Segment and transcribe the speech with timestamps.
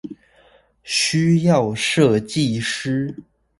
[0.81, 3.13] 需要設計師